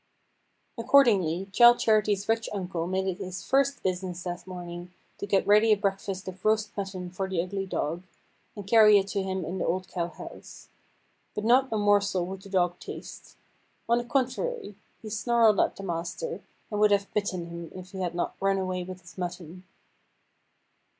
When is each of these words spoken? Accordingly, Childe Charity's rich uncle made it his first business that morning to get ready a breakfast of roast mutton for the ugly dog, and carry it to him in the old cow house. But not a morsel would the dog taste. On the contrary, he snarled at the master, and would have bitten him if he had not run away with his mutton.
Accordingly, 0.79 1.47
Childe 1.53 1.77
Charity's 1.79 2.27
rich 2.27 2.49
uncle 2.53 2.87
made 2.87 3.05
it 3.05 3.19
his 3.19 3.43
first 3.43 3.83
business 3.83 4.23
that 4.23 4.47
morning 4.47 4.91
to 5.19 5.27
get 5.27 5.45
ready 5.45 5.71
a 5.71 5.77
breakfast 5.77 6.27
of 6.27 6.43
roast 6.43 6.75
mutton 6.75 7.11
for 7.11 7.29
the 7.29 7.39
ugly 7.39 7.67
dog, 7.67 8.01
and 8.55 8.65
carry 8.65 8.97
it 8.97 9.07
to 9.09 9.21
him 9.21 9.45
in 9.45 9.59
the 9.59 9.63
old 9.67 9.87
cow 9.87 10.07
house. 10.07 10.69
But 11.35 11.43
not 11.43 11.71
a 11.71 11.77
morsel 11.77 12.25
would 12.25 12.41
the 12.41 12.49
dog 12.49 12.79
taste. 12.79 13.37
On 13.87 13.99
the 13.99 14.03
contrary, 14.03 14.75
he 15.03 15.11
snarled 15.11 15.59
at 15.59 15.75
the 15.75 15.83
master, 15.83 16.41
and 16.71 16.79
would 16.79 16.89
have 16.89 17.13
bitten 17.13 17.45
him 17.45 17.71
if 17.75 17.91
he 17.91 17.99
had 18.01 18.15
not 18.15 18.33
run 18.41 18.57
away 18.57 18.83
with 18.83 19.01
his 19.01 19.19
mutton. 19.19 19.65